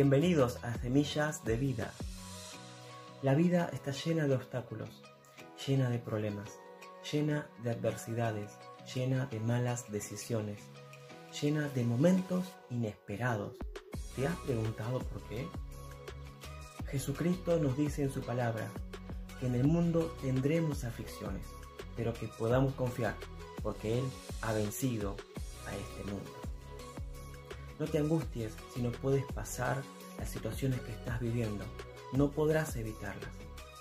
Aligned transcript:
Bienvenidos 0.00 0.56
a 0.64 0.72
Semillas 0.78 1.44
de 1.44 1.58
Vida. 1.58 1.92
La 3.20 3.34
vida 3.34 3.68
está 3.70 3.90
llena 3.90 4.26
de 4.26 4.34
obstáculos, 4.34 4.88
llena 5.66 5.90
de 5.90 5.98
problemas, 5.98 6.58
llena 7.12 7.50
de 7.62 7.72
adversidades, 7.72 8.50
llena 8.94 9.26
de 9.26 9.40
malas 9.40 9.92
decisiones, 9.92 10.62
llena 11.38 11.68
de 11.68 11.84
momentos 11.84 12.46
inesperados. 12.70 13.58
¿Te 14.16 14.26
has 14.26 14.36
preguntado 14.36 15.00
por 15.00 15.20
qué? 15.28 15.46
Jesucristo 16.86 17.58
nos 17.58 17.76
dice 17.76 18.02
en 18.02 18.10
su 18.10 18.22
palabra 18.22 18.70
que 19.38 19.48
en 19.48 19.54
el 19.54 19.64
mundo 19.64 20.16
tendremos 20.22 20.84
aflicciones, 20.84 21.44
pero 21.94 22.14
que 22.14 22.26
podamos 22.26 22.72
confiar 22.72 23.16
porque 23.62 23.98
Él 23.98 24.04
ha 24.40 24.54
vencido 24.54 25.14
a 25.66 25.76
este 25.76 26.10
mundo. 26.10 26.39
No 27.80 27.86
te 27.86 27.98
angusties 27.98 28.52
si 28.74 28.82
no 28.82 28.92
puedes 28.92 29.24
pasar 29.32 29.82
las 30.18 30.28
situaciones 30.28 30.82
que 30.82 30.92
estás 30.92 31.18
viviendo. 31.18 31.64
No 32.12 32.30
podrás 32.30 32.76
evitarlas, 32.76 33.30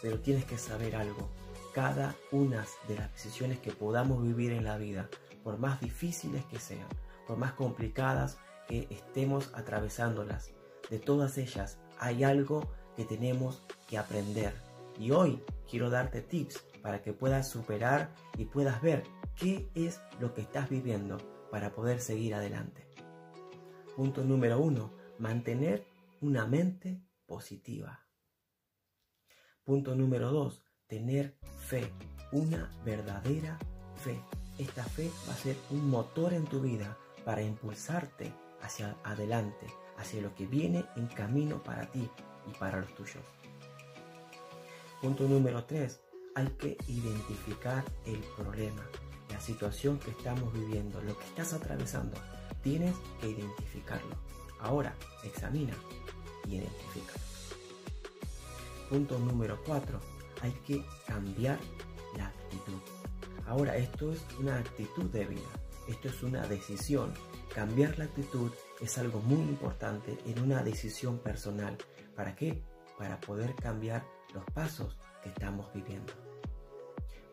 pero 0.01 0.21
tienes 0.21 0.45
que 0.45 0.57
saber 0.57 0.95
algo. 0.95 1.29
Cada 1.73 2.15
una 2.31 2.65
de 2.87 2.95
las 2.95 3.11
decisiones 3.11 3.59
que 3.59 3.73
podamos 3.73 4.23
vivir 4.23 4.53
en 4.53 4.63
la 4.63 4.77
vida, 4.77 5.09
por 5.43 5.59
más 5.59 5.81
difíciles 5.81 6.45
que 6.45 6.59
sean, 6.59 6.87
por 7.27 7.37
más 7.37 7.51
complicadas 7.51 8.37
que 8.69 8.87
estemos 8.89 9.51
atravesándolas, 9.53 10.51
de 10.89 10.99
todas 10.99 11.37
ellas 11.37 11.77
hay 11.99 12.23
algo 12.23 12.71
que 12.95 13.03
tenemos 13.03 13.63
que 13.85 13.97
aprender. 13.97 14.53
Y 14.97 15.11
hoy 15.11 15.43
quiero 15.69 15.89
darte 15.89 16.21
tips 16.21 16.63
para 16.81 17.01
que 17.01 17.11
puedas 17.11 17.49
superar 17.49 18.15
y 18.37 18.45
puedas 18.45 18.81
ver 18.81 19.03
qué 19.35 19.69
es 19.75 19.99
lo 20.21 20.33
que 20.33 20.39
estás 20.39 20.69
viviendo 20.69 21.17
para 21.51 21.73
poder 21.73 21.99
seguir 21.99 22.33
adelante. 22.33 22.88
Punto 23.99 24.23
número 24.23 24.61
uno, 24.61 24.93
mantener 25.17 25.85
una 26.21 26.45
mente 26.45 27.03
positiva. 27.25 28.07
Punto 29.65 29.93
número 29.93 30.31
dos, 30.31 30.63
tener 30.87 31.37
fe, 31.67 31.91
una 32.31 32.71
verdadera 32.85 33.59
fe. 33.97 34.23
Esta 34.57 34.85
fe 34.85 35.11
va 35.27 35.33
a 35.33 35.35
ser 35.35 35.57
un 35.71 35.89
motor 35.89 36.31
en 36.31 36.45
tu 36.45 36.61
vida 36.61 36.97
para 37.25 37.41
impulsarte 37.41 38.33
hacia 38.61 38.95
adelante, 39.03 39.67
hacia 39.97 40.21
lo 40.21 40.33
que 40.33 40.47
viene 40.47 40.85
en 40.95 41.07
camino 41.07 41.61
para 41.61 41.91
ti 41.91 42.09
y 42.47 42.57
para 42.57 42.79
los 42.79 42.95
tuyos. 42.95 43.25
Punto 45.01 45.27
número 45.27 45.65
tres, 45.65 45.99
hay 46.35 46.47
que 46.51 46.77
identificar 46.87 47.83
el 48.05 48.19
problema, 48.37 48.87
la 49.29 49.41
situación 49.41 49.99
que 49.99 50.11
estamos 50.11 50.53
viviendo, 50.53 51.01
lo 51.01 51.19
que 51.19 51.25
estás 51.25 51.51
atravesando. 51.51 52.15
Tienes 52.69 52.95
que 53.19 53.29
identificarlo. 53.29 54.15
Ahora, 54.59 54.93
examina 55.23 55.73
y 56.47 56.57
identifica. 56.57 57.13
Punto 58.87 59.17
número 59.17 59.59
4. 59.65 59.99
Hay 60.43 60.51
que 60.67 60.85
cambiar 61.07 61.57
la 62.15 62.27
actitud. 62.27 62.79
Ahora, 63.47 63.75
esto 63.75 64.11
es 64.11 64.23
una 64.39 64.59
actitud 64.59 65.05
de 65.05 65.25
vida. 65.25 65.49
Esto 65.87 66.09
es 66.09 66.21
una 66.21 66.45
decisión. 66.45 67.11
Cambiar 67.55 67.97
la 67.97 68.05
actitud 68.05 68.51
es 68.79 68.99
algo 68.99 69.19
muy 69.21 69.41
importante 69.41 70.19
en 70.27 70.39
una 70.39 70.61
decisión 70.61 71.17
personal. 71.17 71.75
¿Para 72.15 72.35
qué? 72.35 72.61
Para 72.99 73.19
poder 73.19 73.55
cambiar 73.55 74.05
los 74.35 74.45
pasos 74.53 74.95
que 75.23 75.29
estamos 75.29 75.73
viviendo. 75.73 76.13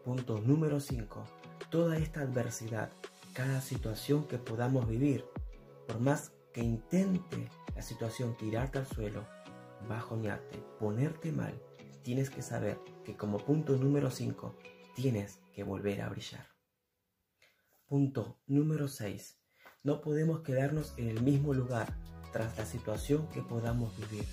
Punto 0.02 0.40
número 0.40 0.80
5. 0.80 1.24
Toda 1.68 1.98
esta 1.98 2.22
adversidad, 2.22 2.90
cada 3.36 3.60
situación 3.60 4.26
que 4.26 4.38
podamos 4.38 4.88
vivir, 4.88 5.26
por 5.86 6.00
más 6.00 6.32
que 6.54 6.62
intente 6.62 7.50
la 7.74 7.82
situación 7.82 8.34
tirarte 8.38 8.78
al 8.78 8.86
suelo, 8.86 9.28
bajonearte, 9.86 10.56
ponerte 10.80 11.32
mal, 11.32 11.52
tienes 12.02 12.30
que 12.30 12.40
saber 12.40 12.80
que 13.04 13.14
como 13.14 13.36
punto 13.36 13.76
número 13.76 14.10
5 14.10 14.56
tienes 14.94 15.38
que 15.54 15.64
volver 15.64 16.00
a 16.00 16.08
brillar. 16.08 16.46
Punto 17.86 18.40
número 18.46 18.88
6. 18.88 19.38
No 19.82 20.00
podemos 20.00 20.40
quedarnos 20.40 20.94
en 20.96 21.08
el 21.08 21.22
mismo 21.22 21.52
lugar 21.52 21.94
tras 22.32 22.56
la 22.56 22.64
situación 22.64 23.28
que 23.28 23.42
podamos 23.42 23.94
vivir. 23.98 24.24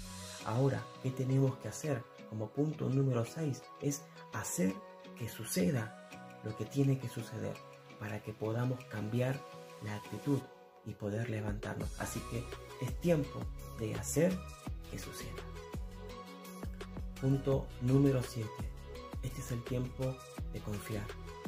Ahora, 0.45 0.81
¿qué 1.03 1.11
tenemos 1.11 1.57
que 1.57 1.67
hacer? 1.67 2.01
Como 2.29 2.53
punto 2.53 2.87
número 2.87 3.25
6 3.25 3.63
es 3.81 4.01
hacer 4.31 4.73
que 5.17 5.27
suceda 5.27 6.07
lo 6.45 6.55
que 6.55 6.63
tiene 6.63 6.97
que 6.99 7.09
suceder 7.09 7.72
para 8.03 8.21
que 8.21 8.33
podamos 8.33 8.83
cambiar 8.85 9.39
la 9.81 9.95
actitud 9.95 10.39
y 10.85 10.93
poder 10.93 11.29
levantarnos. 11.29 11.89
Así 12.01 12.19
que 12.29 12.43
es 12.85 12.99
tiempo 12.99 13.39
de 13.79 13.95
hacer 13.95 14.37
que 14.91 14.99
suceda. 14.99 15.41
Punto 17.21 17.65
número 17.79 18.21
7. 18.21 18.49
Este 19.23 19.39
es 19.39 19.51
el 19.53 19.63
tiempo 19.63 20.17
de 20.51 20.59
confiar. 20.59 21.05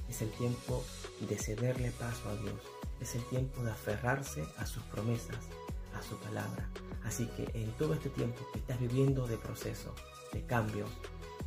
Es 0.08 0.22
el 0.22 0.32
tiempo 0.32 0.82
de 1.20 1.38
cederle 1.38 1.92
paso 1.92 2.30
a 2.30 2.38
Dios. 2.38 2.62
Es 3.02 3.16
el 3.16 3.26
tiempo 3.26 3.62
de 3.62 3.72
aferrarse 3.72 4.46
a 4.58 4.66
sus 4.66 4.84
promesas, 4.84 5.50
a 5.94 6.02
su 6.02 6.16
palabra. 6.20 6.70
Así 7.04 7.26
que 7.36 7.52
en 7.54 7.70
todo 7.74 7.96
este 7.96 8.10
tiempo 8.12 8.40
que 8.54 8.60
estás 8.60 8.80
viviendo 8.80 9.28
de 9.28 9.38
proceso, 9.38 9.94
de 10.32 10.46
cambios, 10.46 10.90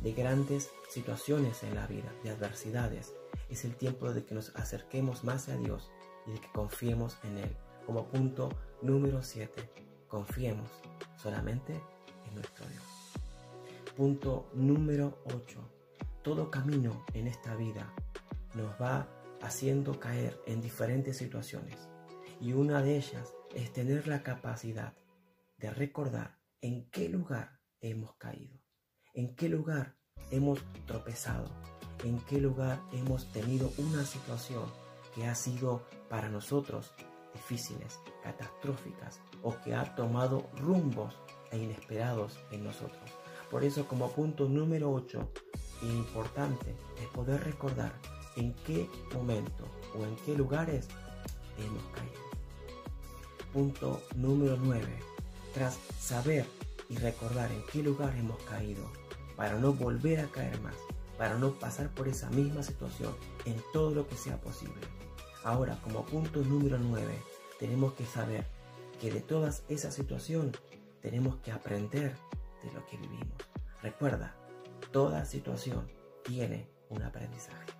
de 0.03 0.13
grandes 0.13 0.69
situaciones 0.87 1.63
en 1.63 1.73
la 1.73 1.87
vida, 1.87 2.13
de 2.23 2.29
adversidades, 2.29 3.15
es 3.49 3.65
el 3.65 3.75
tiempo 3.75 4.13
de 4.13 4.23
que 4.23 4.35
nos 4.35 4.55
acerquemos 4.55 5.23
más 5.23 5.49
a 5.49 5.57
Dios 5.57 5.91
y 6.27 6.31
de 6.31 6.39
que 6.39 6.51
confiemos 6.51 7.17
en 7.23 7.37
Él. 7.37 7.55
Como 7.85 8.07
punto 8.07 8.49
número 8.81 9.23
7, 9.23 9.69
confiemos 10.07 10.69
solamente 11.17 11.73
en 12.27 12.35
nuestro 12.35 12.65
Dios. 12.67 12.83
Punto 13.95 14.49
número 14.53 15.21
8, 15.25 15.59
todo 16.21 16.51
camino 16.51 17.05
en 17.13 17.27
esta 17.27 17.55
vida 17.55 17.93
nos 18.55 18.71
va 18.81 19.07
haciendo 19.41 19.99
caer 19.99 20.39
en 20.45 20.61
diferentes 20.61 21.17
situaciones 21.17 21.89
y 22.39 22.53
una 22.53 22.81
de 22.81 22.97
ellas 22.97 23.33
es 23.53 23.73
tener 23.73 24.07
la 24.07 24.23
capacidad 24.23 24.93
de 25.57 25.71
recordar 25.71 26.39
en 26.61 26.89
qué 26.89 27.09
lugar 27.09 27.59
hemos 27.81 28.15
caído, 28.15 28.59
en 29.13 29.35
qué 29.35 29.49
lugar 29.49 29.97
hemos 30.31 30.59
tropezado, 30.85 31.45
en 32.03 32.19
qué 32.21 32.39
lugar 32.39 32.81
hemos 32.91 33.31
tenido 33.31 33.71
una 33.77 34.05
situación 34.05 34.63
que 35.15 35.25
ha 35.25 35.35
sido 35.35 35.83
para 36.09 36.29
nosotros 36.29 36.91
difíciles, 37.33 37.99
catastróficas 38.23 39.19
o 39.43 39.55
que 39.61 39.73
ha 39.73 39.95
tomado 39.95 40.49
rumbos 40.57 41.15
e 41.51 41.57
inesperados 41.57 42.39
en 42.51 42.63
nosotros. 42.63 43.11
Por 43.49 43.63
eso 43.63 43.87
como 43.87 44.11
punto 44.11 44.47
número 44.47 44.91
8, 44.91 45.31
importante 45.81 46.75
es 47.01 47.07
poder 47.09 47.43
recordar 47.43 47.93
en 48.35 48.53
qué 48.65 48.89
momento 49.13 49.65
o 49.97 50.03
en 50.03 50.15
qué 50.17 50.35
lugares 50.35 50.87
hemos 51.57 51.83
caído. 51.93 52.29
Punto 53.53 54.01
número 54.15 54.57
9. 54.57 54.85
Tras 55.53 55.79
saber 55.99 56.45
y 56.89 56.97
recordar 56.97 57.51
en 57.51 57.63
qué 57.71 57.81
lugar 57.81 58.15
hemos 58.15 58.41
caído, 58.43 58.83
para 59.35 59.57
no 59.57 59.73
volver 59.73 60.19
a 60.19 60.27
caer 60.27 60.59
más, 60.61 60.75
para 61.19 61.37
no 61.37 61.51
pasar 61.51 61.93
por 61.93 62.07
esa 62.07 62.29
misma 62.29 62.63
situación 62.63 63.13
en 63.43 63.61
todo 63.73 63.91
lo 63.91 64.07
que 64.07 64.15
sea 64.15 64.39
posible. 64.39 64.79
Ahora, 65.43 65.77
como 65.83 66.05
punto 66.05 66.41
número 66.45 66.77
9, 66.79 67.13
tenemos 67.59 67.91
que 67.93 68.05
saber 68.05 68.45
que 69.01 69.11
de 69.11 69.19
todas 69.19 69.63
esa 69.67 69.91
situación 69.91 70.53
tenemos 71.01 71.35
que 71.41 71.51
aprender 71.51 72.15
de 72.63 72.71
lo 72.71 72.85
que 72.85 72.95
vivimos. 72.95 73.37
Recuerda, 73.83 74.33
toda 74.93 75.25
situación 75.25 75.91
tiene 76.23 76.69
un 76.87 77.03
aprendizaje. 77.03 77.73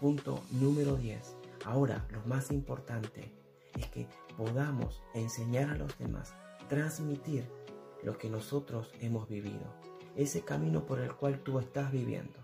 Punto 0.00 0.42
número 0.50 0.96
10. 0.96 1.36
Ahora, 1.64 2.08
lo 2.10 2.22
más 2.26 2.50
importante 2.50 3.32
es 3.78 3.86
que 3.86 4.08
podamos 4.36 5.00
enseñar 5.14 5.70
a 5.70 5.76
los 5.76 5.96
demás, 5.96 6.34
transmitir 6.68 7.48
lo 8.02 8.18
que 8.18 8.28
nosotros 8.28 8.90
hemos 9.00 9.28
vivido 9.28 9.86
ese 10.16 10.42
camino 10.42 10.84
por 10.86 11.00
el 11.00 11.14
cual 11.14 11.40
tú 11.40 11.58
estás 11.58 11.92
viviendo, 11.92 12.38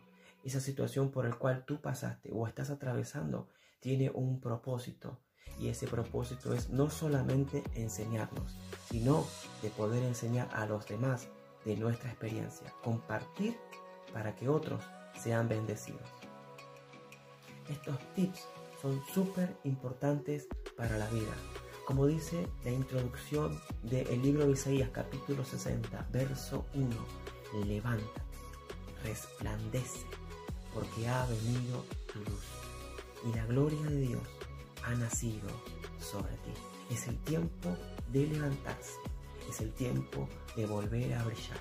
esa 0.45 0.61
situación 0.61 1.11
por 1.11 1.27
el 1.27 1.37
cual 1.37 1.65
tú 1.65 1.81
pasaste 1.81 2.31
o 2.33 2.47
estás 2.47 2.71
atravesando, 2.71 3.49
tiene 3.81 4.11
un 4.11 4.41
propósito. 4.41 5.19
Y 5.59 5.69
ese 5.69 5.87
propósito 5.87 6.55
es 6.55 6.71
no 6.71 6.89
solamente 6.91 7.63
enseñarnos, 7.75 8.57
sino 8.91 9.27
de 9.61 9.71
poder 9.71 10.03
enseñar 10.03 10.49
a 10.53 10.67
los 10.67 10.87
demás 10.87 11.29
de 11.65 11.77
nuestra 11.77 12.11
experiencia, 12.11 12.73
compartir 12.83 13.57
para 14.13 14.35
que 14.35 14.49
otros 14.49 14.83
sean 15.21 15.49
bendecidos. 15.49 16.09
Estos 17.69 17.99
tips 18.15 18.47
son 18.81 19.01
súper 19.13 19.57
importantes 19.65 20.49
para 20.77 20.99
la 20.99 21.09
vida. 21.11 21.33
Como 21.87 22.07
dice 22.07 22.49
la 22.65 22.71
introducción 22.71 23.61
del 23.83 24.23
libro 24.23 24.47
de 24.47 24.53
Isaías 24.53 24.91
capítulo 24.91 25.45
60, 25.45 26.09
verso 26.13 26.65
1, 26.75 26.89
levántate, 27.67 28.21
resplandece, 29.05 30.07
porque 30.75 31.09
ha 31.09 31.27
venido 31.27 31.85
tu 32.13 32.19
luz 32.21 32.45
y 33.25 33.37
la 33.37 33.47
gloria 33.47 33.83
de 33.83 34.01
Dios 34.01 34.23
ha 34.85 34.95
nacido 34.95 35.49
sobre 36.01 36.33
ti. 36.39 36.53
Es 36.91 37.07
el 37.09 37.19
tiempo 37.19 37.77
de 38.13 38.27
levantarse, 38.27 38.99
es 39.49 39.61
el 39.61 39.73
tiempo 39.73 40.29
de 40.57 40.67
volver 40.67 41.15
a 41.15 41.25
brillar. 41.25 41.59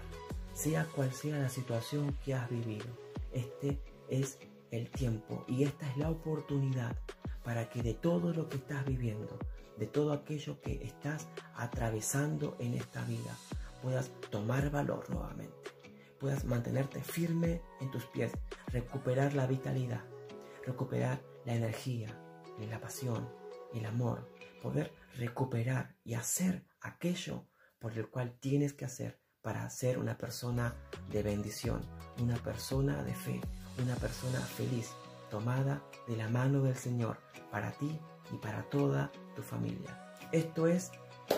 Sea 0.54 0.86
cual 0.96 1.12
sea 1.14 1.38
la 1.38 1.50
situación 1.50 2.18
que 2.24 2.34
has 2.34 2.50
vivido, 2.50 2.88
este 3.32 3.80
es 4.10 4.38
el 4.72 4.90
tiempo 4.90 5.46
y 5.48 5.64
esta 5.64 5.90
es 5.90 5.98
la 5.98 6.10
oportunidad 6.10 6.96
para 7.44 7.70
que 7.70 7.82
de 7.82 7.94
todo 7.94 8.34
lo 8.34 8.48
que 8.50 8.58
estás 8.58 8.86
viviendo, 8.86 9.38
de 9.78 9.88
todo 9.88 10.14
aquello 10.14 10.62
que 10.62 10.84
estás 10.84 11.28
atravesando 11.56 12.56
en 12.60 12.76
esta 12.76 13.04
vida, 13.06 13.36
puedas 13.82 14.12
tomar 14.30 14.70
valor 14.70 15.10
nuevamente, 15.10 15.71
puedas 16.22 16.46
mantenerte 16.46 17.04
firme 17.04 17.64
en 17.82 17.90
tus 17.90 18.06
pies, 18.06 18.32
recuperar 18.68 19.34
la 19.34 19.48
vitalidad, 19.48 20.04
recuperar 20.64 21.20
la 21.46 21.56
energía, 21.56 22.16
la 22.70 22.80
pasión, 22.80 23.28
el 23.74 23.86
amor, 23.88 24.30
poder 24.62 24.94
recuperar 25.18 25.96
y 26.04 26.14
hacer 26.14 26.64
aquello 26.80 27.48
por 27.80 27.98
el 27.98 28.08
cual 28.08 28.38
tienes 28.40 28.74
que 28.74 28.86
hacer 28.86 29.20
para 29.42 29.68
ser 29.72 29.98
una 29.98 30.16
persona 30.18 30.76
de 31.10 31.24
bendición, 31.24 31.82
una 32.22 32.36
persona 32.36 33.04
de 33.04 33.16
fe, 33.16 33.42
una 33.82 33.96
persona 33.96 34.40
feliz, 34.40 34.92
tomada 35.32 35.84
de 36.08 36.18
la 36.18 36.30
mano 36.30 36.62
del 36.62 36.76
Señor 36.76 37.18
para 37.50 37.72
ti 37.72 38.00
y 38.32 38.38
para 38.38 38.70
toda 38.70 39.12
tu 39.36 39.42
familia. 39.42 40.16
Esto 40.32 40.68
es 40.68 40.92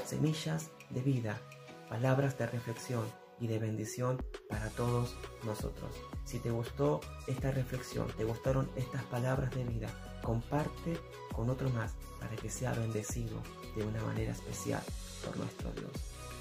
Semillas 0.04 0.72
de 0.90 1.02
Vida, 1.02 1.40
palabras 1.88 2.38
de 2.38 2.48
reflexión 2.48 3.23
y 3.44 3.48
de 3.48 3.60
bendición 3.60 4.24
para 4.48 4.70
todos 4.70 5.18
nosotros. 5.46 5.92
Si 6.24 6.40
te 6.40 6.50
gustó 6.50 7.02
esta 7.28 7.52
reflexión, 7.52 8.08
te 8.16 8.24
gustaron 8.24 8.70
estas 8.78 9.04
palabras 9.04 9.54
de 9.54 9.66
vida, 9.66 9.90
comparte 10.24 10.98
con 11.34 11.50
otro 11.50 11.70
más 11.72 11.94
para 12.22 12.38
que 12.38 12.50
sea 12.50 12.72
bendecido 12.72 13.36
de 13.76 13.84
una 13.84 14.02
manera 14.06 14.32
especial 14.32 14.82
por 15.26 15.36
nuestro 15.36 15.74
Dios. 15.74 15.92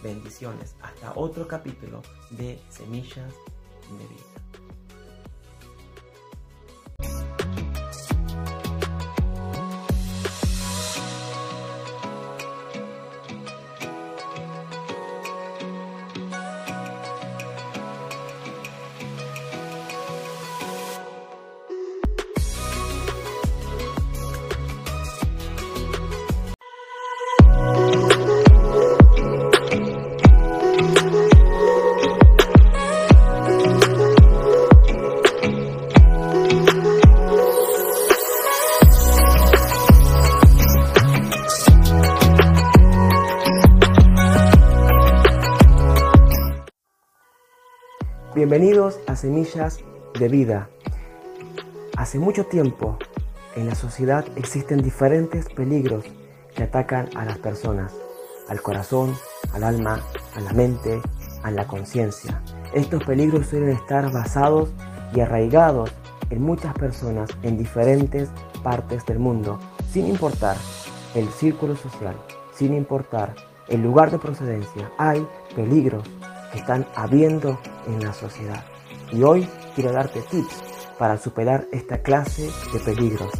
Bendiciones. 0.00 0.76
Hasta 0.80 1.12
otro 1.16 1.48
capítulo 1.48 2.02
de 2.30 2.60
Semillas 2.70 3.34
de 3.98 4.06
Vida. 4.06 4.41
A 48.82 49.14
Semillas 49.14 49.78
de 50.18 50.28
Vida. 50.28 50.68
Hace 51.96 52.18
mucho 52.18 52.46
tiempo 52.46 52.98
en 53.54 53.66
la 53.66 53.76
sociedad 53.76 54.24
existen 54.34 54.82
diferentes 54.82 55.48
peligros 55.48 56.04
que 56.56 56.64
atacan 56.64 57.08
a 57.14 57.24
las 57.24 57.38
personas, 57.38 57.94
al 58.48 58.60
corazón, 58.60 59.14
al 59.52 59.62
alma, 59.62 60.00
a 60.34 60.40
la 60.40 60.52
mente, 60.52 61.00
a 61.44 61.52
la 61.52 61.68
conciencia. 61.68 62.42
Estos 62.74 63.04
peligros 63.04 63.46
suelen 63.46 63.68
estar 63.68 64.10
basados 64.10 64.70
y 65.14 65.20
arraigados 65.20 65.92
en 66.30 66.42
muchas 66.42 66.74
personas 66.74 67.30
en 67.44 67.58
diferentes 67.58 68.30
partes 68.64 69.06
del 69.06 69.20
mundo, 69.20 69.60
sin 69.92 70.08
importar 70.08 70.56
el 71.14 71.28
círculo 71.28 71.76
social, 71.76 72.16
sin 72.52 72.74
importar 72.74 73.36
el 73.68 73.80
lugar 73.80 74.10
de 74.10 74.18
procedencia. 74.18 74.90
Hay 74.98 75.24
peligros 75.54 76.02
que 76.50 76.58
están 76.58 76.84
habiendo 76.96 77.60
en 77.86 78.00
la 78.04 78.12
sociedad. 78.12 78.71
Y 79.12 79.22
hoy 79.22 79.46
quiero 79.74 79.92
darte 79.92 80.22
tips 80.22 80.62
para 80.98 81.18
superar 81.18 81.66
esta 81.70 81.98
clase 81.98 82.50
de 82.72 82.78
peligros. 82.80 83.30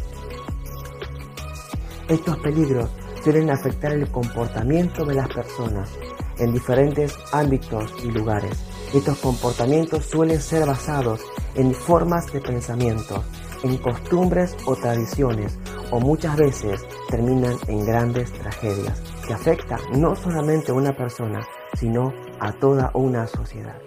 Estos 2.07 2.37
peligros 2.37 2.89
suelen 3.23 3.49
afectar 3.49 3.93
el 3.93 4.09
comportamiento 4.11 5.05
de 5.05 5.15
las 5.15 5.29
personas 5.29 5.89
en 6.37 6.53
diferentes 6.53 7.15
ámbitos 7.31 7.91
y 8.03 8.11
lugares. 8.11 8.51
Estos 8.93 9.17
comportamientos 9.17 10.05
suelen 10.05 10.41
ser 10.41 10.67
basados 10.67 11.21
en 11.55 11.73
formas 11.73 12.31
de 12.31 12.41
pensamiento, 12.41 13.23
en 13.63 13.77
costumbres 13.77 14.55
o 14.65 14.75
tradiciones, 14.75 15.57
o 15.91 15.99
muchas 15.99 16.35
veces 16.35 16.85
terminan 17.09 17.55
en 17.67 17.85
grandes 17.85 18.31
tragedias 18.33 19.01
que 19.25 19.33
afectan 19.33 19.79
no 19.95 20.15
solamente 20.15 20.71
a 20.71 20.75
una 20.75 20.95
persona, 20.95 21.47
sino 21.75 22.13
a 22.39 22.51
toda 22.51 22.91
una 22.93 23.25
sociedad. 23.25 23.79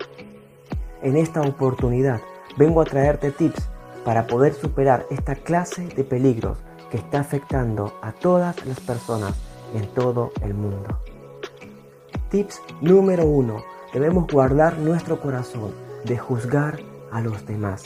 En 1.03 1.17
esta 1.17 1.43
oportunidad 1.43 2.21
vengo 2.57 2.81
a 2.81 2.85
traerte 2.85 3.31
tips 3.31 3.69
para 4.05 4.27
poder 4.27 4.55
superar 4.55 5.07
esta 5.11 5.35
clase 5.35 5.89
de 5.89 6.05
peligros 6.05 6.59
que 6.91 6.97
está 6.97 7.21
afectando 7.21 7.99
a 8.03 8.13
todas 8.13 8.65
las 8.65 8.81
personas 8.81 9.35
en 9.75 9.87
todo 9.89 10.33
el 10.43 10.55
mundo. 10.55 11.01
Tips 12.31 12.63
número 12.81 13.25
uno. 13.27 13.63
Debemos 13.93 14.27
guardar 14.31 14.79
nuestro 14.79 15.21
corazón 15.21 15.73
de 16.05 16.19
juzgar 16.19 16.79
a 17.11 17.21
los 17.21 17.47
demás. 17.47 17.85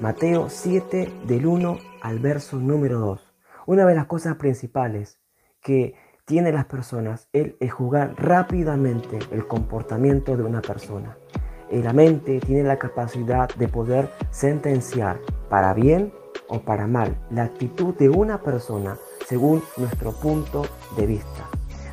Mateo 0.00 0.48
7 0.48 1.12
del 1.26 1.46
1 1.46 1.78
al 2.02 2.18
verso 2.18 2.56
número 2.56 2.98
2. 3.00 3.34
Una 3.66 3.84
de 3.84 3.94
las 3.94 4.06
cosas 4.06 4.36
principales 4.36 5.18
que 5.60 5.94
tiene 6.24 6.52
las 6.52 6.66
personas 6.66 7.28
es 7.32 7.72
juzgar 7.72 8.14
rápidamente 8.16 9.18
el 9.32 9.46
comportamiento 9.46 10.36
de 10.36 10.44
una 10.44 10.60
persona. 10.60 11.16
Y 11.70 11.82
la 11.82 11.92
mente 11.92 12.40
tiene 12.40 12.62
la 12.62 12.78
capacidad 12.78 13.48
de 13.56 13.68
poder 13.68 14.10
sentenciar 14.30 15.20
para 15.48 15.74
bien 15.74 16.12
o 16.48 16.60
para 16.60 16.86
mal 16.86 17.16
la 17.30 17.44
actitud 17.44 17.94
de 17.94 18.08
una 18.08 18.40
persona 18.42 18.96
según 19.26 19.62
nuestro 19.76 20.12
punto 20.12 20.62
de 20.96 21.06
vista. 21.06 21.48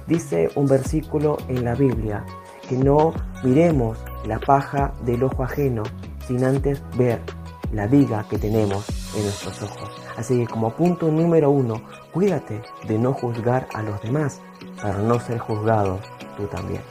Dice 0.08 0.50
un 0.55 0.67
versículo 0.67 1.38
en 1.48 1.65
la 1.65 1.75
Biblia 1.75 2.25
que 2.70 2.77
no 2.77 3.13
miremos 3.44 3.98
la 4.25 4.39
paja 4.39 4.94
del 5.03 5.24
ojo 5.24 5.44
ajeno 5.44 5.84
sin 6.27 6.44
antes 6.44 6.82
ver 6.98 7.20
la 7.72 7.88
viga 7.88 8.25
que 8.29 8.38
tenemos 8.38 8.86
en 9.15 9.24
nuestros 9.24 9.62
ojos. 9.63 9.91
Así 10.17 10.39
que 10.39 10.48
como 10.48 10.72
punto 10.72 11.12
número 11.12 11.50
uno, 11.50 11.82
cuídate 12.13 12.62
de 12.88 12.98
no 12.98 13.13
juzgar 13.13 13.67
a 13.74 13.84
los 13.84 14.01
demás 14.01 14.41
para 14.82 14.98
no 15.00 15.20
ser 15.20 15.39
juzgado 15.39 16.00
tú 16.38 16.46
también. 16.48 16.82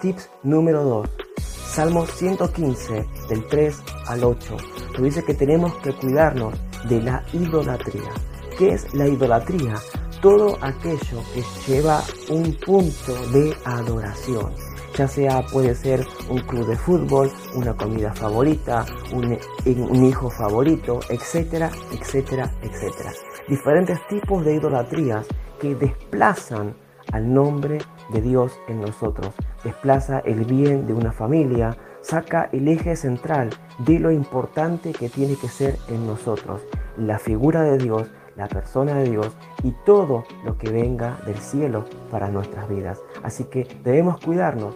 Tips 0.00 0.30
número 0.42 0.82
2. 0.84 1.08
Salmo 1.38 2.06
115 2.06 3.06
del 3.28 3.46
3 3.48 3.76
al 4.06 4.24
8. 4.24 4.56
Nos 4.92 5.02
dice 5.02 5.24
que 5.24 5.34
tenemos 5.34 5.74
que 5.76 5.92
cuidarnos 5.92 6.54
de 6.88 7.02
la 7.02 7.24
idolatría. 7.32 8.10
¿Qué 8.58 8.72
es 8.72 8.92
la 8.94 9.06
idolatría? 9.06 9.74
Todo 10.20 10.58
aquello 10.60 11.22
que 11.34 11.42
lleva 11.66 12.02
un 12.28 12.54
punto 12.54 13.14
de 13.32 13.54
adoración 13.64 14.52
ya 14.96 15.08
sea 15.08 15.42
puede 15.50 15.74
ser 15.74 16.06
un 16.28 16.40
club 16.40 16.66
de 16.66 16.76
fútbol, 16.76 17.30
una 17.54 17.74
comida 17.74 18.12
favorita, 18.12 18.84
un, 19.12 19.38
un, 19.64 20.04
hijo 20.04 20.28
favorito, 20.28 21.00
etcétera, 21.08 21.70
etcétera, 21.92 22.52
etcétera. 22.60 23.12
Diferentes 23.48 23.98
tipos 24.08 24.44
de 24.44 24.56
idolatrías 24.56 25.26
que 25.58 25.74
desplazan 25.74 26.74
al 27.12 27.32
nombre 27.32 27.78
de 28.12 28.20
Dios 28.20 28.58
en 28.68 28.80
nosotros, 28.80 29.34
desplaza 29.64 30.20
el 30.20 30.44
bien 30.44 30.86
de 30.86 30.92
una 30.92 31.12
familia, 31.12 31.76
saca 32.00 32.48
el 32.52 32.68
eje 32.68 32.96
central 32.96 33.50
de 33.78 33.98
lo 33.98 34.10
importante 34.10 34.92
que 34.92 35.08
tiene 35.08 35.36
que 35.36 35.48
ser 35.48 35.76
en 35.88 36.06
nosotros, 36.06 36.62
la 36.96 37.18
figura 37.18 37.62
de 37.62 37.78
Dios, 37.78 38.10
la 38.36 38.48
persona 38.48 38.94
de 38.94 39.10
Dios 39.10 39.36
y 39.62 39.72
todo 39.84 40.24
lo 40.44 40.56
que 40.56 40.70
venga 40.70 41.18
del 41.26 41.38
cielo 41.38 41.84
para 42.10 42.28
nuestras 42.28 42.68
vidas. 42.68 43.00
Así 43.22 43.44
que 43.44 43.66
debemos 43.84 44.18
cuidarnos 44.20 44.74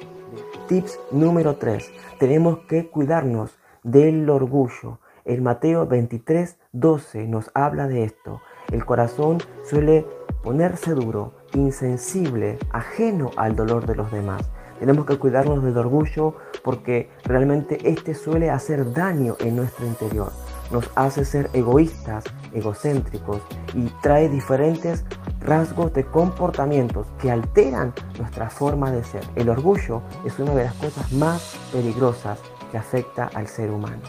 Tips 0.69 0.99
número 1.11 1.57
3. 1.57 1.93
Tenemos 2.19 2.61
que 2.61 2.89
cuidarnos 2.89 3.59
del 3.83 4.29
orgullo. 4.31 4.99
El 5.25 5.43
Mateo 5.43 5.87
23, 5.87 6.59
12 6.73 7.27
nos 7.27 7.51
habla 7.55 7.87
de 7.87 8.05
esto. 8.05 8.41
El 8.73 8.85
corazón 8.85 9.39
suele 9.63 10.07
ponerse 10.43 10.93
duro, 10.93 11.35
insensible, 11.55 12.59
ajeno 12.71 13.31
al 13.37 13.57
dolor 13.57 13.87
de 13.87 13.97
los 13.97 14.11
demás. 14.13 14.43
Tenemos 14.79 15.07
que 15.07 15.19
cuidarnos 15.19 15.63
del 15.63 15.79
orgullo 15.79 16.35
porque 16.63 17.11
realmente 17.25 17.89
este 17.89 18.15
suele 18.15 18.51
hacer 18.51 18.93
daño 18.93 19.37
en 19.41 19.57
nuestro 19.57 19.87
interior. 19.87 20.33
Nos 20.71 20.91
hace 20.97 21.25
ser 21.25 21.49
egoístas, 21.53 22.25
egocéntricos 22.53 23.41
y 23.75 23.87
trae 24.03 24.29
diferentes 24.29 25.05
rasgos 25.41 25.93
de 25.93 26.05
comportamientos 26.05 27.07
que 27.19 27.31
alteran 27.31 27.95
nuestra 28.19 28.51
forma 28.51 28.91
de 28.91 29.05
ser. 29.05 29.23
El 29.37 29.49
orgullo 29.49 30.03
es 30.25 30.39
una 30.39 30.55
de 30.55 30.65
las 30.65 30.75
cosas 30.75 31.13
más 31.13 31.57
peligrosas 31.73 32.41
que 32.71 32.79
afecta 32.79 33.31
al 33.35 33.47
ser 33.47 33.71
humano. 33.71 34.03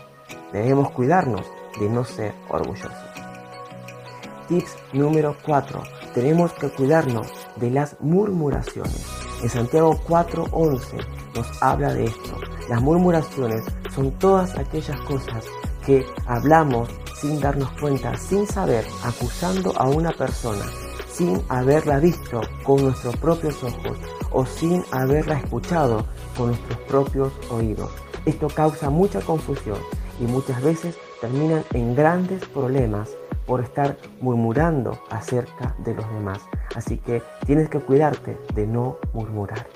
Debemos 0.51 0.91
cuidarnos 0.91 1.45
de 1.79 1.89
no 1.89 2.03
ser 2.03 2.33
orgullosos. 2.49 2.91
Tips 4.47 4.75
número 4.93 5.35
4. 5.45 6.04
Tenemos 6.15 6.53
que 6.53 6.69
cuidarnos 6.69 7.27
de 7.57 7.69
las 7.72 7.98
murmuraciones. 8.00 9.05
En 9.43 9.50
Santiago 9.50 10.00
4:11 10.07 10.98
nos 11.36 11.62
habla 11.62 11.93
de 11.93 12.05
esto. 12.05 12.39
Las 12.69 12.81
murmuraciones 12.81 13.65
son 13.93 14.12
todas 14.13 14.57
aquellas 14.57 14.98
cosas 15.01 15.43
que 15.86 16.05
hablamos 16.25 16.89
sin 17.19 17.41
darnos 17.41 17.69
cuenta, 17.81 18.15
sin 18.17 18.48
saber, 18.48 18.86
acusando 19.03 19.74
a 19.77 19.89
una 19.89 20.12
persona, 20.12 20.63
sin 21.12 21.43
haberla 21.50 22.00
visto 22.00 22.39
con 22.63 22.81
nuestros 22.81 23.17
propios 23.17 23.62
ojos 23.62 23.98
o 24.31 24.45
sin 24.45 24.86
haberla 24.91 25.39
escuchado 25.39 26.05
con 26.38 26.48
nuestros 26.48 26.79
propios 26.88 27.34
oídos. 27.51 27.91
Esto 28.25 28.48
causa 28.48 28.89
mucha 28.89 29.19
confusión 29.19 29.79
y 30.22 30.24
muchas 30.24 30.63
veces 30.63 30.95
terminan 31.19 31.65
en 31.74 31.93
grandes 31.93 32.45
problemas 32.45 33.10
por 33.45 33.61
estar 33.61 33.97
murmurando 34.21 34.99
acerca 35.09 35.75
de 35.79 35.93
los 35.93 36.07
demás. 36.13 36.39
Así 36.75 36.97
que 36.97 37.21
tienes 37.45 37.69
que 37.69 37.79
cuidarte 37.79 38.37
de 38.53 38.67
no 38.67 38.97
murmurar. 39.13 39.67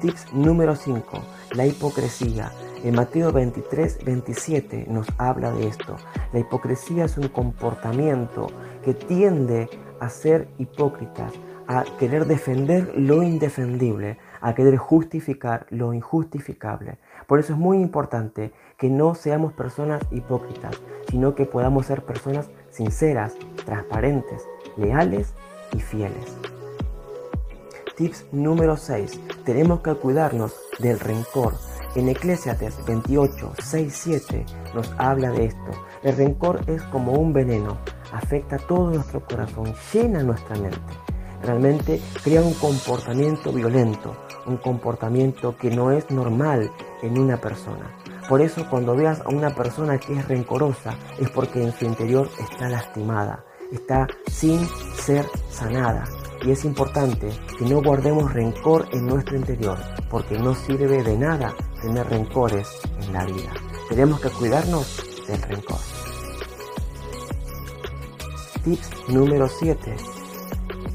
Tips 0.00 0.32
número 0.32 0.76
5. 0.76 1.22
La 1.54 1.66
hipocresía. 1.66 2.52
En 2.82 2.94
Mateo 2.94 3.32
23, 3.32 4.04
27 4.04 4.86
nos 4.88 5.06
habla 5.16 5.50
de 5.52 5.68
esto. 5.68 5.96
La 6.32 6.40
hipocresía 6.40 7.06
es 7.06 7.16
un 7.16 7.28
comportamiento 7.28 8.48
que 8.84 8.92
tiende 8.92 9.70
a 10.00 10.10
ser 10.10 10.48
hipócritas, 10.58 11.32
a 11.66 11.84
querer 11.98 12.26
defender 12.26 12.92
lo 12.96 13.22
indefendible, 13.22 14.18
a 14.44 14.54
querer 14.54 14.76
justificar 14.76 15.66
lo 15.70 15.94
injustificable. 15.94 16.98
Por 17.26 17.40
eso 17.40 17.54
es 17.54 17.58
muy 17.58 17.78
importante 17.78 18.52
que 18.76 18.90
no 18.90 19.14
seamos 19.14 19.54
personas 19.54 20.02
hipócritas, 20.10 20.82
sino 21.08 21.34
que 21.34 21.46
podamos 21.46 21.86
ser 21.86 22.04
personas 22.04 22.50
sinceras, 22.68 23.34
transparentes, 23.64 24.46
leales 24.76 25.32
y 25.72 25.80
fieles. 25.80 26.36
Tips 27.96 28.26
número 28.32 28.76
6. 28.76 29.18
Tenemos 29.46 29.80
que 29.80 29.94
cuidarnos 29.94 30.54
del 30.78 31.00
rencor. 31.00 31.54
En 31.94 32.10
Eclesiastes 32.10 32.84
28, 32.84 33.52
6, 33.62 33.94
7 33.96 34.46
nos 34.74 34.92
habla 34.98 35.30
de 35.30 35.46
esto. 35.46 35.70
El 36.02 36.18
rencor 36.18 36.60
es 36.66 36.82
como 36.82 37.12
un 37.12 37.32
veneno, 37.32 37.78
afecta 38.12 38.58
todo 38.58 38.90
nuestro 38.90 39.24
corazón, 39.24 39.74
llena 39.90 40.22
nuestra 40.22 40.54
mente. 40.56 40.80
Realmente 41.42 42.00
crea 42.22 42.42
un 42.42 42.54
comportamiento 42.54 43.52
violento, 43.52 44.14
un 44.46 44.56
comportamiento 44.56 45.56
que 45.56 45.70
no 45.70 45.90
es 45.90 46.10
normal 46.10 46.70
en 47.02 47.18
una 47.18 47.40
persona. 47.40 47.90
Por 48.28 48.40
eso 48.40 48.66
cuando 48.70 48.96
veas 48.96 49.20
a 49.20 49.28
una 49.28 49.54
persona 49.54 49.98
que 49.98 50.14
es 50.14 50.26
rencorosa 50.26 50.96
es 51.18 51.28
porque 51.30 51.62
en 51.62 51.72
su 51.72 51.84
interior 51.84 52.28
está 52.40 52.68
lastimada, 52.68 53.44
está 53.70 54.06
sin 54.26 54.66
ser 54.96 55.26
sanada. 55.50 56.04
Y 56.42 56.50
es 56.50 56.64
importante 56.64 57.30
que 57.58 57.64
no 57.64 57.82
guardemos 57.82 58.32
rencor 58.32 58.86
en 58.92 59.06
nuestro 59.06 59.36
interior, 59.36 59.78
porque 60.10 60.38
no 60.38 60.54
sirve 60.54 61.02
de 61.02 61.16
nada 61.16 61.54
tener 61.80 62.06
rencores 62.08 62.68
en 63.02 63.12
la 63.12 63.24
vida. 63.24 63.52
Tenemos 63.88 64.20
que 64.20 64.30
cuidarnos 64.30 65.26
del 65.26 65.40
rencor. 65.42 65.78
Tips 68.64 69.08
número 69.08 69.48
7. 69.48 69.96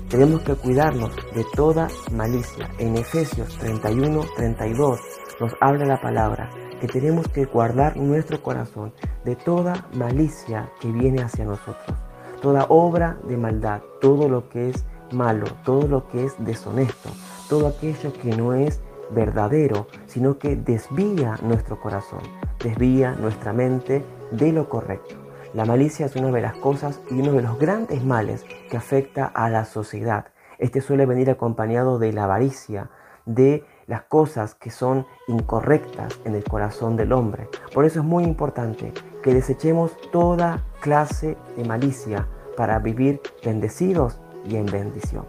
Tenemos 0.09 0.41
que 0.41 0.55
cuidarnos 0.55 1.15
de 1.35 1.45
toda 1.55 1.87
malicia. 2.11 2.67
En 2.79 2.97
Efesios 2.97 3.55
31, 3.59 4.21
32 4.35 4.99
nos 5.39 5.53
habla 5.61 5.85
la 5.85 6.01
palabra 6.01 6.49
que 6.81 6.87
tenemos 6.87 7.27
que 7.27 7.45
guardar 7.45 7.95
nuestro 7.95 8.41
corazón 8.41 8.91
de 9.23 9.35
toda 9.35 9.87
malicia 9.93 10.71
que 10.81 10.91
viene 10.91 11.21
hacia 11.21 11.45
nosotros. 11.45 11.95
Toda 12.41 12.65
obra 12.69 13.19
de 13.27 13.37
maldad, 13.37 13.81
todo 14.01 14.27
lo 14.27 14.49
que 14.49 14.69
es 14.69 14.83
malo, 15.11 15.45
todo 15.63 15.87
lo 15.87 16.07
que 16.07 16.25
es 16.25 16.33
deshonesto, 16.39 17.09
todo 17.47 17.67
aquello 17.67 18.11
que 18.11 18.35
no 18.35 18.55
es 18.55 18.81
verdadero, 19.11 19.85
sino 20.07 20.39
que 20.39 20.55
desvía 20.55 21.37
nuestro 21.43 21.79
corazón, 21.79 22.21
desvía 22.63 23.11
nuestra 23.11 23.53
mente 23.53 24.03
de 24.31 24.51
lo 24.53 24.69
correcto. 24.69 25.18
La 25.53 25.65
malicia 25.65 26.05
es 26.05 26.15
una 26.15 26.29
de 26.29 26.41
las 26.41 26.55
cosas 26.57 27.01
y 27.09 27.15
uno 27.15 27.31
de 27.31 27.41
los 27.41 27.57
grandes 27.57 28.03
males 28.03 28.45
que 28.69 28.77
afecta 28.77 29.25
a 29.25 29.49
la 29.49 29.65
sociedad. 29.65 30.27
Este 30.59 30.79
suele 30.79 31.07
venir 31.07 31.31
acompañado 31.31 31.97
de 31.97 32.13
la 32.13 32.25
avaricia, 32.25 32.91
de 33.25 33.65
las 33.87 34.03
cosas 34.03 34.53
que 34.53 34.69
son 34.69 35.07
incorrectas 35.27 36.19
en 36.23 36.35
el 36.35 36.43
corazón 36.43 36.95
del 36.97 37.13
hombre. 37.13 37.49
Por 37.73 37.85
eso 37.85 38.01
es 38.01 38.05
muy 38.05 38.25
importante 38.25 38.93
que 39.23 39.33
desechemos 39.33 39.97
toda 40.11 40.63
clase 40.81 41.35
de 41.57 41.63
malicia 41.63 42.27
para 42.55 42.77
vivir 42.77 43.19
bendecidos 43.43 44.19
y 44.45 44.55
en 44.55 44.67
bendición. 44.67 45.25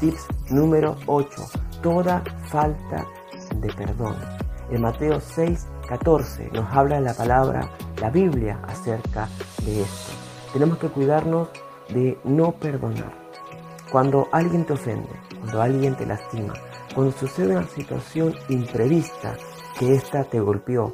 Tips 0.00 0.26
número 0.50 0.96
8. 1.06 1.28
Toda 1.82 2.22
falta 2.46 3.04
de 3.56 3.72
perdón. 3.74 4.16
En 4.70 4.80
Mateo 4.80 5.20
6, 5.20 5.66
14 5.86 6.50
nos 6.52 6.70
habla 6.72 7.00
la 7.00 7.14
palabra, 7.14 7.70
la 8.00 8.10
Biblia 8.10 8.60
acerca 8.66 9.28
de 9.64 9.82
esto. 9.82 10.12
Tenemos 10.52 10.78
que 10.78 10.88
cuidarnos 10.88 11.48
de 11.88 12.18
no 12.24 12.52
perdonar. 12.52 13.12
Cuando 13.90 14.26
alguien 14.32 14.64
te 14.64 14.72
ofende, 14.72 15.08
cuando 15.40 15.62
alguien 15.62 15.96
te 15.96 16.06
lastima, 16.06 16.54
cuando 16.94 17.12
sucede 17.12 17.56
una 17.56 17.68
situación 17.68 18.34
imprevista 18.48 19.36
que 19.78 19.94
ésta 19.94 20.24
te 20.24 20.40
golpeó, 20.40 20.92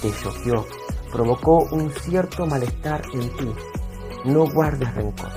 te 0.00 0.10
choqueó, 0.12 0.64
provocó 1.12 1.66
un 1.72 1.90
cierto 1.90 2.46
malestar 2.46 3.02
en 3.12 3.36
ti, 3.36 3.54
no 4.24 4.46
guardes 4.50 4.94
rencor, 4.94 5.30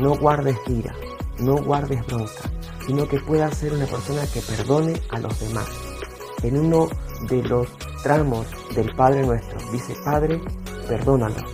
no 0.00 0.16
guardes 0.16 0.56
ira, 0.68 0.94
no 1.38 1.56
guardes 1.56 2.04
bronca, 2.06 2.50
sino 2.86 3.08
que 3.08 3.18
puedas 3.20 3.56
ser 3.56 3.72
una 3.72 3.86
persona 3.86 4.22
que 4.32 4.40
perdone 4.40 4.94
a 5.10 5.18
los 5.18 5.38
demás. 5.40 5.68
En 6.42 6.58
uno 6.58 6.88
de 7.28 7.42
los 7.42 7.68
tramos 8.02 8.46
del 8.74 8.94
Padre 8.94 9.24
nuestro 9.24 9.58
dice, 9.70 9.94
Padre, 10.04 10.40
perdónanos, 10.88 11.44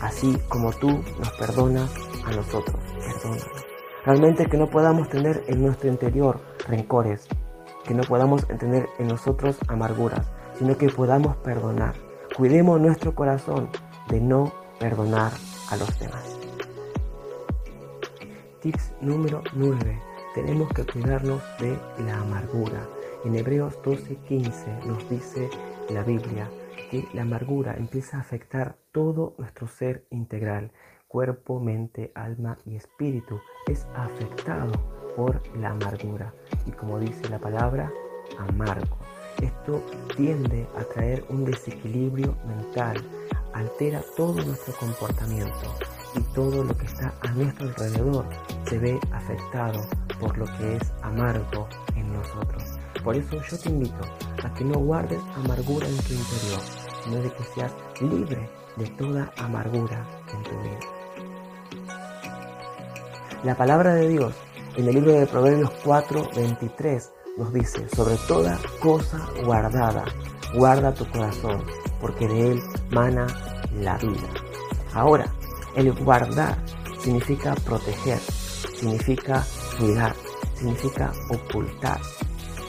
así 0.00 0.36
como 0.48 0.72
tú 0.72 0.88
nos 1.18 1.30
perdonas 1.38 1.90
a 2.24 2.30
nosotros, 2.32 2.76
perdónanos. 3.00 3.64
Realmente 4.04 4.46
que 4.46 4.58
no 4.58 4.68
podamos 4.68 5.08
tener 5.08 5.44
en 5.48 5.62
nuestro 5.62 5.88
interior 5.88 6.40
rencores, 6.68 7.26
que 7.84 7.94
no 7.94 8.02
podamos 8.02 8.46
tener 8.46 8.88
en 8.98 9.08
nosotros 9.08 9.56
amarguras, 9.68 10.26
sino 10.58 10.76
que 10.76 10.88
podamos 10.88 11.36
perdonar. 11.36 11.94
Cuidemos 12.36 12.80
nuestro 12.80 13.14
corazón 13.14 13.68
de 14.08 14.20
no 14.20 14.52
perdonar 14.78 15.32
a 15.70 15.76
los 15.76 15.98
demás. 15.98 16.36
Tips 18.60 18.92
número 19.00 19.42
9. 19.54 20.02
Tenemos 20.34 20.68
que 20.72 20.84
cuidarnos 20.84 21.42
de 21.58 21.78
la 21.98 22.20
amargura. 22.20 22.86
En 23.24 23.34
Hebreos 23.34 23.78
12:15 23.82 24.86
nos 24.86 25.08
dice 25.08 25.48
la 25.88 26.02
Biblia 26.02 26.50
que 26.90 27.08
la 27.14 27.22
amargura 27.22 27.74
empieza 27.74 28.18
a 28.18 28.20
afectar 28.20 28.76
todo 28.92 29.34
nuestro 29.38 29.66
ser 29.66 30.06
integral, 30.10 30.72
cuerpo, 31.08 31.58
mente, 31.58 32.12
alma 32.14 32.58
y 32.66 32.76
espíritu. 32.76 33.40
Es 33.66 33.86
afectado 33.94 34.72
por 35.16 35.40
la 35.56 35.70
amargura. 35.70 36.34
Y 36.66 36.72
como 36.72 36.98
dice 36.98 37.26
la 37.30 37.38
palabra, 37.38 37.90
amargo. 38.38 38.98
Esto 39.40 39.82
tiende 40.16 40.66
a 40.76 40.84
traer 40.84 41.24
un 41.30 41.46
desequilibrio 41.46 42.36
mental, 42.46 42.96
altera 43.54 44.02
todo 44.16 44.34
nuestro 44.44 44.74
comportamiento 44.78 45.74
y 46.14 46.20
todo 46.34 46.62
lo 46.62 46.76
que 46.76 46.86
está 46.86 47.14
a 47.22 47.32
nuestro 47.32 47.68
alrededor 47.68 48.26
se 48.68 48.78
ve 48.78 49.00
afectado 49.12 49.80
por 50.20 50.36
lo 50.36 50.44
que 50.58 50.76
es 50.76 50.92
amargo 51.02 51.68
en 51.96 52.12
nosotros. 52.12 52.73
Por 53.04 53.16
eso 53.16 53.36
yo 53.50 53.58
te 53.58 53.68
invito 53.68 54.00
a 54.42 54.54
que 54.54 54.64
no 54.64 54.78
guardes 54.78 55.20
amargura 55.36 55.86
en 55.86 55.96
tu 55.98 56.14
interior, 56.14 56.60
sino 57.04 57.16
de 57.16 57.30
que 57.30 57.44
seas 57.54 57.72
libre 58.00 58.48
de 58.76 58.86
toda 58.96 59.30
amargura 59.36 60.06
en 60.32 60.42
tu 60.42 60.50
vida. 60.62 60.80
La 63.44 63.54
palabra 63.54 63.94
de 63.94 64.08
Dios 64.08 64.34
en 64.76 64.88
el 64.88 64.94
libro 64.94 65.12
de 65.12 65.26
Proverbios 65.26 65.70
4, 65.84 66.30
23 66.34 67.12
nos 67.36 67.52
dice, 67.52 67.86
sobre 67.90 68.16
toda 68.26 68.58
cosa 68.80 69.20
guardada, 69.44 70.04
guarda 70.54 70.94
tu 70.94 71.06
corazón, 71.10 71.62
porque 72.00 72.26
de 72.26 72.52
él 72.52 72.62
mana 72.90 73.26
la 73.74 73.98
vida. 73.98 74.28
Ahora, 74.94 75.26
el 75.76 75.92
guardar 75.92 76.56
significa 77.00 77.54
proteger, 77.66 78.18
significa 78.74 79.44
cuidar, 79.78 80.14
significa 80.54 81.12
ocultar 81.28 82.00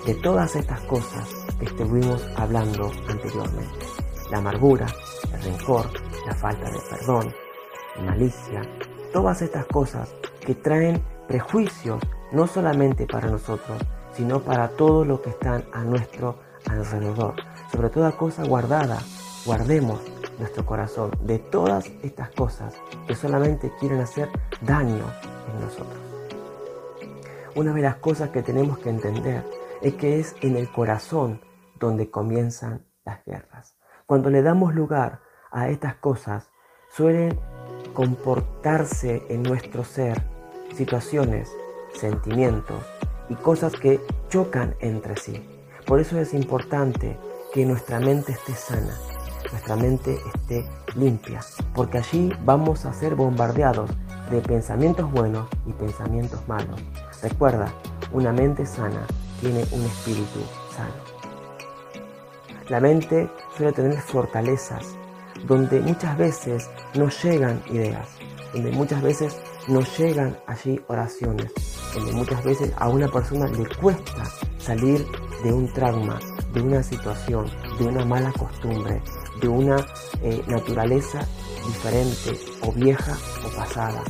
de 0.06 0.14
todas 0.16 0.56
estas 0.56 0.82
cosas 0.82 1.28
que 1.58 1.66
estuvimos 1.66 2.24
hablando 2.36 2.92
anteriormente. 3.10 3.86
La 4.30 4.38
amargura, 4.38 4.86
el 5.34 5.42
rencor, 5.42 5.90
la 6.28 6.36
falta 6.36 6.70
de 6.70 6.80
perdón, 6.90 7.34
malicia, 8.04 8.62
todas 9.12 9.42
estas 9.42 9.66
cosas 9.66 10.14
que 10.42 10.54
traen 10.54 11.04
prejuicios 11.28 12.02
no 12.32 12.46
solamente 12.46 13.08
para 13.08 13.30
nosotros, 13.30 13.82
sino 14.14 14.42
para 14.42 14.70
todos 14.70 15.08
los 15.08 15.22
que 15.22 15.32
están 15.32 15.66
a 15.74 15.84
nuestro 15.84 16.38
alrededor. 16.70 17.36
Sobre 17.72 17.90
toda 17.90 18.16
cosa 18.16 18.44
guardada, 18.46 19.00
guardemos 19.44 20.02
nuestro 20.38 20.66
corazón 20.66 21.12
de 21.22 21.40
todas 21.40 21.86
estas 22.04 22.30
cosas 22.32 22.76
que 23.08 23.16
solamente 23.16 23.72
quieren 23.80 24.02
hacer 24.02 24.30
daño 24.62 25.06
en 25.52 25.62
nosotros. 25.62 26.00
Una 27.56 27.74
de 27.74 27.82
las 27.82 27.96
cosas 27.96 28.30
que 28.30 28.44
tenemos 28.44 28.78
que 28.80 28.90
entender 28.90 29.65
es 29.86 29.94
que 29.94 30.20
es 30.20 30.36
en 30.42 30.58
el 30.58 30.68
corazón 30.72 31.42
donde 31.80 32.10
comienzan 32.10 32.88
las 33.06 33.24
guerras. 33.24 33.77
Cuando 34.08 34.32
le 34.32 34.42
damos 34.42 34.74
lugar 34.74 35.22
a 35.51 35.70
estas 35.70 35.94
cosas, 35.98 36.50
suelen 36.89 37.39
comportarse 37.94 39.22
en 39.30 39.44
nuestro 39.44 39.84
ser 39.84 40.24
situaciones, 40.74 41.51
sentimientos 41.94 42.84
y 43.30 43.36
cosas 43.36 43.74
que 43.74 44.01
chocan 44.27 44.75
entre 44.80 45.18
sí. 45.18 45.48
Por 45.86 46.00
eso 46.00 46.20
es 46.20 46.34
importante 46.34 47.20
que 47.54 47.63
nuestra 47.63 48.00
mente 48.00 48.32
esté 48.32 48.54
sana, 48.54 48.98
nuestra 49.51 49.75
mente 49.75 50.18
esté 50.34 50.68
limpia, 50.96 51.42
porque 51.75 52.00
allí 52.00 52.34
vamos 52.44 52.86
a 52.86 52.94
ser 52.94 53.13
bombardeados 53.13 53.92
de 54.32 54.42
pensamientos 54.42 55.12
buenos 55.12 55.48
y 55.68 55.74
pensamientos 55.74 56.39
malos. 56.48 56.84
Recuerda, 57.22 57.72
una 58.12 58.34
mente 58.34 58.65
sana 58.65 59.06
tiene 59.46 59.64
un 59.72 59.86
espíritu 59.86 60.40
sano. 60.75 60.94
La 62.70 62.80
mente 62.80 63.30
suele 63.56 63.72
tener 63.74 64.02
fortalezas 64.02 64.84
donde 65.46 65.80
muchas 65.82 66.18
veces 66.18 66.68
nos 66.96 67.24
llegan 67.24 67.62
ideas, 67.70 68.08
donde 68.54 68.72
muchas 68.72 69.04
veces 69.04 69.38
nos 69.68 69.98
llegan 70.00 70.36
allí 70.48 70.82
oraciones, 70.88 71.52
donde 71.94 72.12
muchas 72.14 72.44
veces 72.44 72.72
a 72.78 72.90
una 72.90 73.08
persona 73.08 73.46
le 73.48 73.68
cuesta 73.75 74.24
salir 74.58 75.06
de 75.44 75.54
un 75.54 75.72
trauma, 75.74 76.20
de 76.52 76.62
una 76.62 76.82
situación, 76.82 77.46
de 77.78 77.86
una 77.86 78.04
mala 78.04 78.32
costumbre, 78.32 79.00
de 79.42 79.48
una 79.48 79.75
eh, 80.24 80.42
naturaleza 80.48 81.20
diferente 81.68 82.32
o 82.64 82.72
vieja 82.72 83.16
o 83.46 83.56
pasada. 83.56 84.02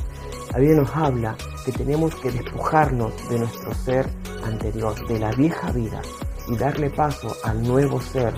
La 0.56 0.62
Biblia 0.62 0.80
nos 0.80 0.96
habla 0.96 1.36
que 1.66 1.74
tenemos 1.74 2.16
que 2.16 2.32
despojarnos 2.32 3.12
de 3.28 3.40
nuestro 3.40 3.74
ser 3.74 4.06
anterior, 4.46 4.96
de 5.06 5.20
la 5.20 5.34
vieja 5.34 5.70
vida, 5.74 6.02
y 6.48 6.56
darle 6.56 6.90
paso 6.90 7.36
al 7.44 7.62
nuevo 7.62 8.00
ser 8.00 8.34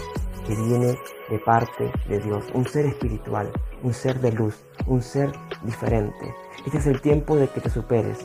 que 0.48 0.56
viene 0.56 0.98
de 1.30 1.38
parte 1.46 1.92
de 2.10 2.20
Dios, 2.20 2.44
un 2.56 2.66
ser 2.66 2.88
espiritual, 2.88 3.52
un 3.84 3.94
ser 3.94 4.20
de 4.20 4.32
luz, 4.32 4.56
un 4.88 5.04
ser 5.04 5.32
diferente. 5.62 6.34
Este 6.66 6.80
es 6.80 6.88
el 6.88 7.02
tiempo 7.02 7.36
de 7.36 7.50
que 7.50 7.62
te 7.62 7.70
superes, 7.70 8.18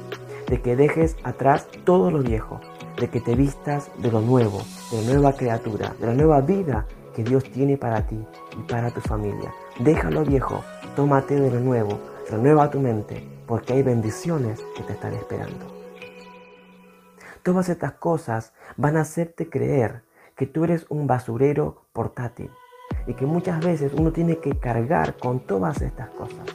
de 0.49 0.63
que 0.63 0.75
dejes 0.75 1.15
atrás 1.23 1.69
todo 1.85 2.11
lo 2.11 2.21
viejo, 2.21 2.63
de 2.99 3.11
que 3.11 3.21
te 3.21 3.35
vistas 3.35 3.91
de 3.99 4.11
lo 4.11 4.23
nuevo, 4.23 4.63
de 4.91 5.03
la 5.03 5.13
nueva 5.13 5.33
criatura, 5.35 5.95
de 6.01 6.07
la 6.07 6.15
nueva 6.15 6.41
vida 6.41 6.87
que 7.15 7.25
Dios 7.25 7.45
tiene 7.45 7.77
para 7.77 8.07
ti 8.07 8.19
y 8.59 8.63
para 8.63 8.91
tu 8.91 9.03
familia. 9.03 9.53
Déjalo 9.81 10.25
viejo, 10.25 10.65
tómate 10.97 11.39
de 11.39 11.51
lo 11.51 11.61
nuevo, 11.61 11.99
renueva 12.31 12.71
tu 12.71 12.81
mente, 12.81 13.29
porque 13.47 13.75
hay 13.75 13.83
bendiciones 13.83 14.61
que 14.76 14.82
te 14.82 14.93
están 14.93 15.15
esperando. 15.15 15.67
Todas 17.43 17.69
estas 17.69 17.93
cosas 17.95 18.52
van 18.76 18.97
a 18.97 19.00
hacerte 19.00 19.49
creer 19.49 20.02
que 20.37 20.47
tú 20.47 20.65
eres 20.65 20.87
un 20.89 21.06
basurero 21.06 21.87
portátil 21.93 22.50
y 23.06 23.15
que 23.15 23.26
muchas 23.26 23.65
veces 23.65 23.93
uno 23.95 24.13
tiene 24.13 24.39
que 24.39 24.58
cargar 24.58 25.17
con 25.17 25.41
todas 25.41 25.82
estas 25.82 26.08
cosas. 26.11 26.47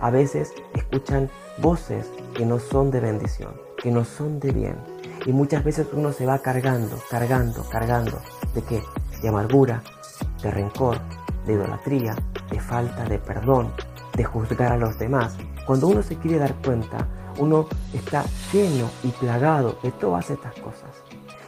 A 0.00 0.10
veces 0.10 0.52
escuchan 0.74 1.30
voces 1.58 2.10
que 2.34 2.44
no 2.44 2.58
son 2.58 2.90
de 2.90 3.00
bendición, 3.00 3.54
que 3.82 3.90
no 3.90 4.04
son 4.04 4.38
de 4.40 4.52
bien. 4.52 4.76
Y 5.24 5.32
muchas 5.32 5.64
veces 5.64 5.86
uno 5.92 6.12
se 6.12 6.26
va 6.26 6.38
cargando, 6.40 6.98
cargando, 7.10 7.64
cargando. 7.70 8.20
¿De 8.54 8.62
qué? 8.62 8.82
De 9.22 9.28
amargura, 9.28 9.82
de 10.42 10.50
rencor, 10.50 10.98
de 11.46 11.54
idolatría, 11.54 12.14
de 12.50 12.60
falta 12.60 13.04
de 13.04 13.18
perdón, 13.18 13.72
de 14.16 14.24
juzgar 14.24 14.72
a 14.72 14.76
los 14.76 14.98
demás. 14.98 15.36
Cuando 15.66 15.88
uno 15.88 16.02
se 16.02 16.16
quiere 16.16 16.38
dar 16.38 16.54
cuenta, 16.62 17.08
uno 17.38 17.66
está 17.92 18.24
lleno 18.52 18.90
y 19.02 19.08
plagado 19.08 19.78
de 19.82 19.92
todas 19.92 20.30
estas 20.30 20.54
cosas. 20.60 20.90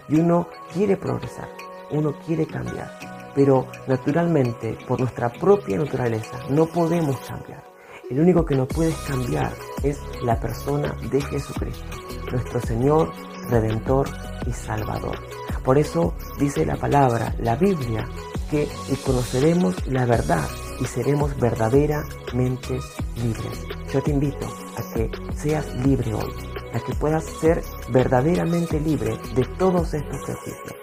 Y 0.08 0.20
uno 0.20 0.48
quiere 0.72 0.96
progresar, 0.96 1.48
uno 1.90 2.14
quiere 2.24 2.46
cambiar. 2.46 2.90
Pero 3.34 3.66
naturalmente, 3.86 4.78
por 4.86 5.00
nuestra 5.00 5.30
propia 5.32 5.78
naturaleza, 5.78 6.38
no 6.50 6.66
podemos 6.66 7.16
cambiar. 7.20 7.64
El 8.10 8.20
único 8.20 8.44
que 8.44 8.54
nos 8.54 8.68
puede 8.68 8.94
cambiar 9.06 9.52
es 9.82 10.00
la 10.22 10.38
persona 10.38 10.94
de 11.10 11.20
Jesucristo, 11.20 11.84
nuestro 12.30 12.60
Señor, 12.60 13.12
Redentor 13.50 14.08
y 14.46 14.52
Salvador. 14.52 15.18
Por 15.64 15.76
eso 15.76 16.14
dice 16.38 16.64
la 16.64 16.76
palabra, 16.76 17.34
la 17.40 17.56
Biblia, 17.56 18.06
que 18.48 18.68
conoceremos 19.04 19.86
la 19.88 20.06
verdad 20.06 20.46
y 20.80 20.84
seremos 20.84 21.38
verdaderamente 21.38 22.78
libres. 23.16 23.64
Yo 23.92 24.02
te 24.02 24.10
invito 24.10 24.46
a 24.76 24.94
que 24.94 25.10
seas 25.34 25.74
libre 25.76 26.14
hoy, 26.14 26.32
a 26.72 26.80
que 26.80 26.94
puedas 26.94 27.24
ser 27.40 27.62
verdaderamente 27.90 28.80
libre 28.80 29.16
de 29.34 29.44
todos 29.58 29.94
estos 29.94 30.22
prejuicios, 30.24 30.74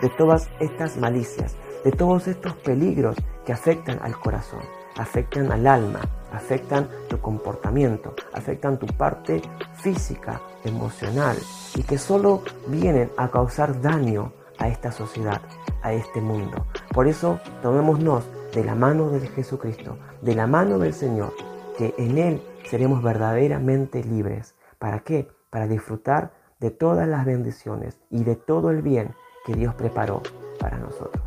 de 0.00 0.08
todas 0.10 0.48
estas 0.60 0.96
malicias, 0.96 1.56
de 1.84 1.92
todos 1.92 2.28
estos 2.28 2.54
peligros 2.56 3.16
que 3.44 3.52
afectan 3.52 3.98
al 4.02 4.18
corazón, 4.18 4.60
afectan 4.96 5.50
al 5.52 5.66
alma, 5.66 6.00
afectan 6.32 6.88
tu 7.08 7.20
comportamiento, 7.20 8.14
afectan 8.32 8.78
tu 8.78 8.86
parte 8.86 9.42
física, 9.74 10.40
emocional 10.64 11.36
y 11.74 11.82
que 11.82 11.98
solo 11.98 12.42
vienen 12.68 13.10
a 13.16 13.30
causar 13.30 13.80
daño 13.80 14.32
a 14.58 14.68
esta 14.68 14.92
sociedad, 14.92 15.42
a 15.82 15.92
este 15.92 16.20
mundo. 16.20 16.66
Por 16.92 17.08
eso 17.08 17.40
tomémonos 17.62 18.24
de 18.52 18.64
la 18.64 18.74
mano 18.74 19.10
de 19.10 19.26
Jesucristo, 19.28 19.96
de 20.20 20.34
la 20.34 20.46
mano 20.46 20.78
del 20.78 20.94
Señor, 20.94 21.32
que 21.76 21.94
en 21.98 22.18
Él 22.18 22.42
seremos 22.68 23.02
verdaderamente 23.02 24.04
libres. 24.04 24.54
¿Para 24.78 25.00
qué? 25.00 25.28
Para 25.50 25.66
disfrutar 25.66 26.32
de 26.60 26.70
todas 26.70 27.08
las 27.08 27.24
bendiciones 27.24 27.98
y 28.10 28.24
de 28.24 28.36
todo 28.36 28.70
el 28.70 28.82
bien 28.82 29.14
que 29.44 29.54
Dios 29.54 29.74
preparó 29.74 30.22
para 30.58 30.78
nosotros. 30.78 31.22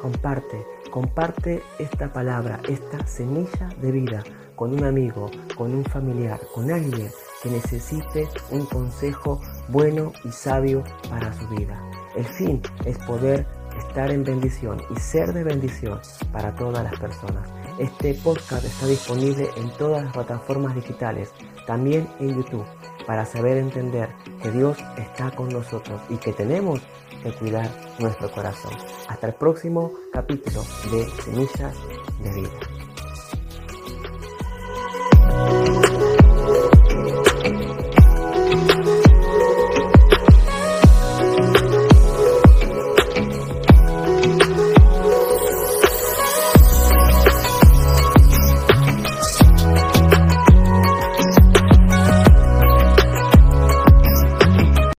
Comparte, 0.00 0.66
comparte 0.90 1.62
esta 1.78 2.12
palabra, 2.12 2.60
esta 2.68 3.06
semilla 3.06 3.68
de 3.80 3.92
vida 3.92 4.24
con 4.56 4.74
un 4.74 4.84
amigo, 4.84 5.30
con 5.56 5.74
un 5.74 5.84
familiar, 5.84 6.40
con 6.54 6.70
alguien 6.70 7.08
que 7.42 7.50
necesite 7.50 8.28
un 8.50 8.66
consejo 8.66 9.40
bueno 9.68 10.12
y 10.24 10.32
sabio 10.32 10.84
para 11.08 11.32
su 11.32 11.48
vida. 11.48 11.80
El 12.14 12.24
fin 12.24 12.60
es 12.84 12.98
poder 12.98 13.46
estar 13.80 14.10
en 14.10 14.24
bendición 14.24 14.80
y 14.94 15.00
ser 15.00 15.32
de 15.32 15.44
bendición 15.44 16.00
para 16.32 16.54
todas 16.54 16.84
las 16.84 16.98
personas. 16.98 17.48
Este 17.78 18.14
podcast 18.14 18.64
está 18.64 18.86
disponible 18.86 19.48
en 19.56 19.70
todas 19.76 20.04
las 20.04 20.12
plataformas 20.12 20.74
digitales, 20.74 21.32
también 21.66 22.08
en 22.20 22.36
YouTube, 22.36 22.64
para 23.06 23.24
saber 23.24 23.56
entender 23.56 24.08
que 24.42 24.50
Dios 24.50 24.78
está 24.96 25.30
con 25.30 25.48
nosotros 25.48 26.00
y 26.08 26.16
que 26.16 26.32
tenemos 26.32 26.80
que 27.22 27.32
cuidar 27.32 27.68
nuestro 27.98 28.30
corazón. 28.30 28.72
Hasta 29.08 29.26
el 29.28 29.34
próximo 29.34 29.92
capítulo 30.12 30.62
de 30.90 31.06
Semillas 31.22 31.76
de 32.22 32.32
Vida. 32.34 32.69